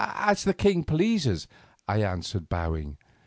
[0.15, 1.47] "As the king pleases,"
[1.87, 2.97] I answered bowing.